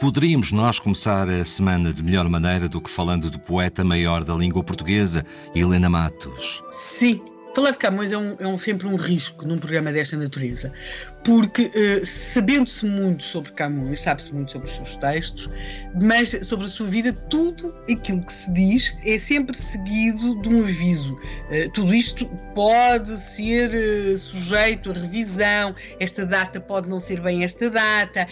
[0.00, 4.34] Poderíamos nós começar a semana de melhor maneira do que falando do poeta maior da
[4.34, 6.62] língua portuguesa, Helena Matos?
[6.70, 7.22] Sim,
[7.52, 10.72] Falar de Camões é, um, é um, sempre um risco num programa desta natureza,
[11.24, 15.50] porque uh, sabendo-se muito sobre Camões, sabe-se muito sobre os seus textos,
[16.00, 20.60] mas sobre a sua vida, tudo aquilo que se diz é sempre seguido de um
[20.60, 21.14] aviso.
[21.14, 22.24] Uh, tudo isto
[22.54, 28.28] pode ser uh, sujeito a revisão, esta data pode não ser bem esta data,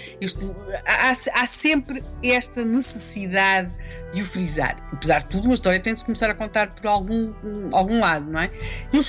[0.87, 3.73] há, há sempre esta necessidade
[4.13, 4.77] de o frisar.
[4.93, 7.33] Apesar de tudo, uma história tem de se começar a contar por algum,
[7.73, 8.51] algum lado, não é?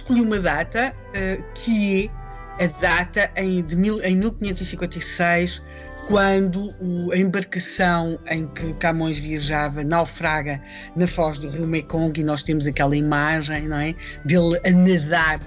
[0.09, 2.09] Escolhi uma data uh, que
[2.58, 5.63] é a data em, de mil, em 1556,
[6.08, 10.59] quando o, a embarcação em que Camões viajava naufraga
[10.95, 13.94] na foz do rio Mekong e nós temos aquela imagem, não é?
[14.25, 15.39] Dele a nadar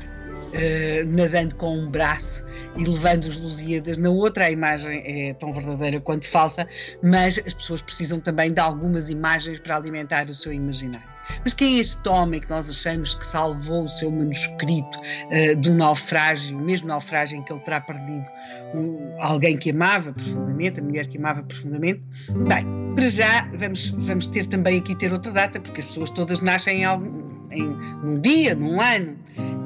[0.53, 2.45] Uh, nadando com um braço
[2.77, 3.97] e levando os Lusíadas.
[3.97, 6.69] Na outra, a imagem é tão verdadeira quanto falsa,
[7.03, 11.13] mas as pessoas precisam também de algumas imagens para alimentar o seu imaginário.
[11.45, 15.73] Mas quem é este homem que nós achamos que salvou o seu manuscrito uh, do
[15.75, 18.29] naufrágio, mesmo naufrágio em que ele terá perdido
[18.75, 22.03] um, alguém que amava profundamente, a mulher que amava profundamente?
[22.49, 26.41] Bem, para já vamos, vamos ter também aqui ter outra data, porque as pessoas todas
[26.41, 27.69] nascem em, algum, em
[28.03, 29.17] num dia, num ano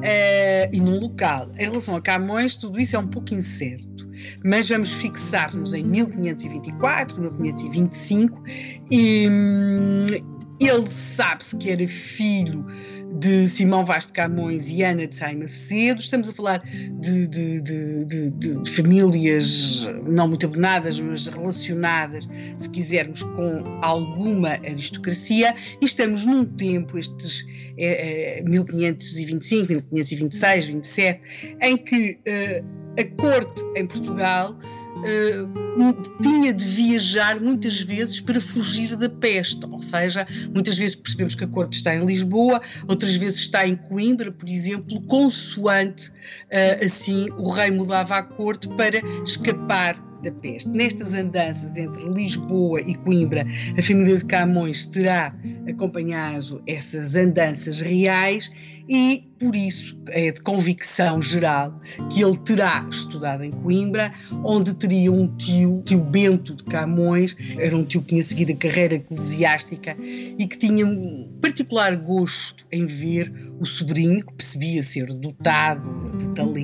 [0.06, 1.50] uh, e num local.
[1.58, 3.96] Em relação a Camões, tudo isso é um pouco incerto
[4.44, 8.42] mas vamos fixar-nos em 1524, 1525
[8.90, 10.06] e, hum,
[10.60, 12.64] ele sabe-se que era filho
[13.14, 16.00] de Simão Vaz de Camões e Ana de Sá Macedo.
[16.00, 16.62] Estamos a falar
[17.00, 25.54] de, de, de, de, famílias não muito abonadas, mas relacionadas, se quisermos, com alguma aristocracia.
[25.80, 27.46] E estamos num tempo, estes
[27.78, 34.56] é, é, 1525, 1526, 27, em que uh, a corte em Portugal
[34.96, 41.34] uh, tinha de viajar muitas vezes para fugir da peste, ou seja, muitas vezes percebemos
[41.34, 46.84] que a corte está em Lisboa, outras vezes está em Coimbra, por exemplo, consoante uh,
[46.84, 50.68] assim o rei mudava a corte para escapar da peste.
[50.68, 53.46] Nestas andanças entre Lisboa e Coimbra,
[53.76, 55.34] a família de Camões terá
[55.68, 58.50] acompanhado essas andanças reais
[58.88, 61.78] e por isso é de convicção geral
[62.10, 64.12] que ele terá estudado em Coimbra,
[64.44, 68.56] onde teria um tio, tio Bento de Camões, era um tio que tinha seguido a
[68.56, 75.06] carreira eclesiástica e que tinha um particular gosto em ver o sobrinho, que percebia ser
[75.14, 76.55] dotado de talento,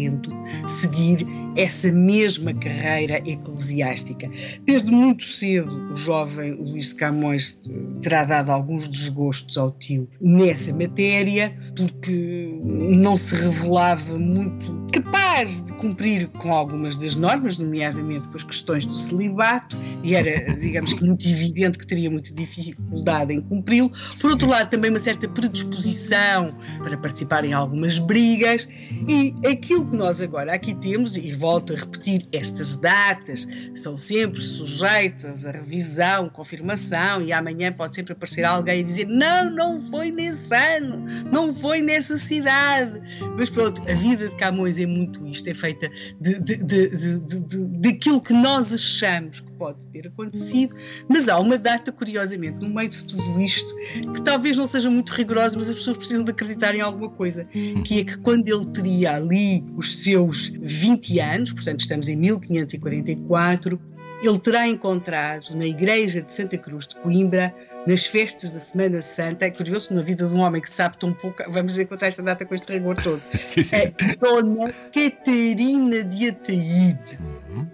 [0.67, 1.27] seguir
[1.57, 4.31] essa mesma carreira eclesiástica.
[4.65, 7.59] Desde muito cedo, o jovem Luís de Camões
[8.01, 15.73] terá dado alguns desgostos ao tio nessa matéria, porque não se revelava muito capaz de
[15.75, 21.05] cumprir com algumas das normas, nomeadamente com as questões do celibato, e era, digamos que,
[21.05, 23.91] muito evidente que teria muita dificuldade em cumpri-lo.
[24.21, 28.69] Por outro lado, também uma certa predisposição para participar em algumas brigas,
[29.09, 34.41] e aquilo que nós agora aqui temos, e volto a repetir, estas datas são sempre
[34.41, 40.11] sujeitas a revisão, confirmação, e amanhã pode sempre aparecer alguém e dizer: não, não foi
[40.11, 43.01] nesse ano, não foi nessa cidade.
[43.37, 46.89] Mas pronto, a vida de Camões muito isto, é feita de, de, de,
[47.19, 50.77] de, daquilo que nós achamos que pode ter acontecido,
[51.09, 53.75] mas há uma data, curiosamente, no meio de tudo isto,
[54.13, 57.45] que talvez não seja muito rigorosa, mas as pessoas precisam de acreditar em alguma coisa,
[57.85, 63.81] que é que quando ele teria ali os seus 20 anos, portanto estamos em 1544,
[64.23, 67.53] ele terá encontrado na igreja de Santa Cruz de Coimbra
[67.87, 69.47] nas festas da Semana Santa.
[69.47, 72.45] É curioso, na vida de um homem que sabe tão pouco, vamos encontrar esta data
[72.45, 73.23] com este rigor todo.
[73.39, 73.77] sim, sim.
[73.77, 77.19] A Dona Catarina de Ataíde.
[77.49, 77.67] Uhum.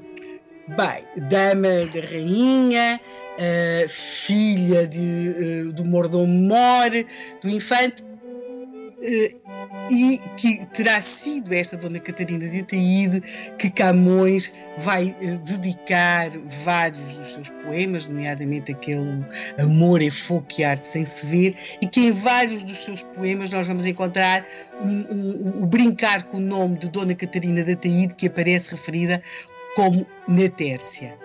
[0.69, 3.01] Bem, dama da rainha,
[3.39, 6.91] uh, filha de, uh, do mordomo mor,
[7.41, 8.05] do infante,
[9.01, 13.21] e que terá sido esta Dona Catarina de Ataíde
[13.57, 16.31] que Camões vai uh, dedicar
[16.65, 19.25] vários dos seus poemas, nomeadamente aquele
[19.59, 23.51] Amor é fogo e arte sem se ver, e que em vários dos seus poemas
[23.51, 24.45] nós vamos encontrar
[24.81, 28.73] o um, um, um, brincar com o nome de Dona Catarina de Ataíde, que aparece
[28.73, 29.23] referida
[29.75, 31.17] como Natércia.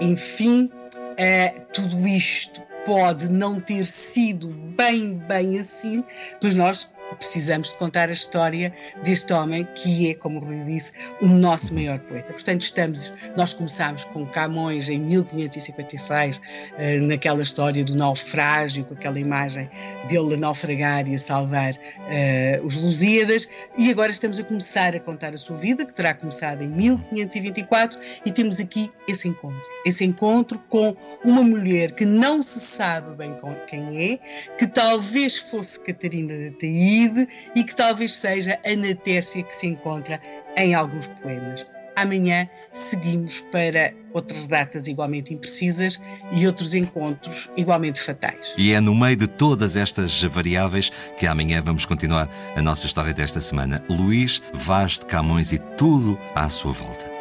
[0.00, 6.02] Enfim, uh, tudo isto pode não ter sido bem, bem assim,
[6.42, 8.72] mas nós precisamos de contar a história
[9.02, 12.32] deste homem que é, como o Rui disse, o nosso maior poeta.
[12.32, 16.40] Portanto, estamos, nós começámos com Camões em 1556,
[16.78, 19.68] eh, naquela história do naufrágio, com aquela imagem
[20.08, 25.00] dele a naufragar e a salvar uh, os Lusíadas, e agora estamos a começar a
[25.00, 29.62] contar a sua vida, que terá começado em 1524, e temos aqui esse encontro.
[29.84, 33.32] Esse encontro com uma mulher que não se sabe bem
[33.66, 34.18] quem é,
[34.56, 36.50] que talvez fosse Catarina de
[37.54, 40.20] E que talvez seja a Natécia que se encontra
[40.56, 41.64] em alguns poemas.
[41.96, 46.00] Amanhã seguimos para outras datas igualmente imprecisas
[46.32, 48.54] e outros encontros igualmente fatais.
[48.56, 53.12] E é no meio de todas estas variáveis que amanhã vamos continuar a nossa história
[53.12, 53.84] desta semana.
[53.90, 57.11] Luís Vaz de Camões e tudo à sua volta.